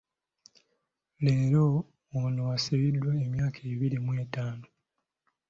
Leero 1.23 1.65
ono 2.21 2.41
asibiddwa 2.55 3.11
emyaka 3.25 3.59
abiri 3.71 3.97
mw'ettaano. 4.05 4.67